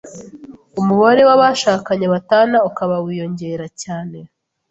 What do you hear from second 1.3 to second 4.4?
abashakanye batana ukaba wiyongera cyane